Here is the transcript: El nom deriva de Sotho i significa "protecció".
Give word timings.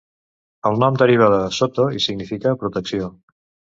El 0.69 0.77
nom 0.83 0.95
deriva 1.01 1.27
de 1.35 1.41
Sotho 1.57 1.87
i 1.99 2.03
significa 2.09 2.59
"protecció". 2.65 3.11